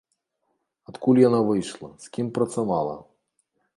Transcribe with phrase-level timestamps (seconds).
[0.91, 2.95] Адкуль яна выйшла, кім працавала?